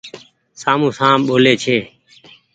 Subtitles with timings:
[0.61, 1.77] سامون سام ٻولي ڇي۔